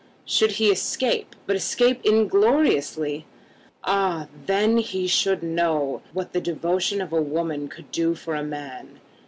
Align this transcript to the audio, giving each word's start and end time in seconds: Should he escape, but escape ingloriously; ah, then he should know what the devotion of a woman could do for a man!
Should 0.25 0.53
he 0.53 0.71
escape, 0.71 1.35
but 1.45 1.55
escape 1.55 2.03
ingloriously; 2.03 3.27
ah, 3.83 4.29
then 4.47 4.77
he 4.77 5.05
should 5.05 5.43
know 5.43 6.01
what 6.11 6.33
the 6.33 6.41
devotion 6.41 7.01
of 7.01 7.13
a 7.13 7.21
woman 7.21 7.67
could 7.67 7.91
do 7.91 8.15
for 8.15 8.33
a 8.33 8.41
man! 8.43 8.99